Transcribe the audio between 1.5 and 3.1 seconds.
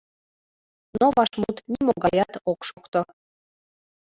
нимогаят ок шокто.